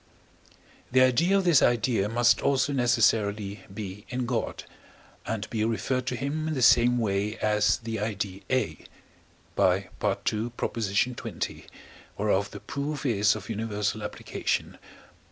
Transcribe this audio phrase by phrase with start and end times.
[0.91, 4.63] The idea of this idea must also necessarily be in God,
[5.27, 8.79] and be referred to him in the same way as the idea A
[9.55, 9.89] (by II.
[10.79, 11.65] xx.,
[12.17, 14.79] whereof the proof is of universal application).